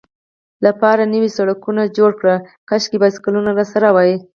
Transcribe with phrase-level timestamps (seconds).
[0.65, 2.35] لپاره نوي سړکونه جوړ کړي،
[2.69, 4.13] کاشکې بایسکلونه راسره وای.